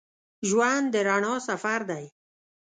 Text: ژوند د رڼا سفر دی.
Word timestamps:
ژوند 0.49 0.85
د 0.93 0.95
رڼا 1.07 1.35
سفر 1.47 1.79
دی. 1.91 2.05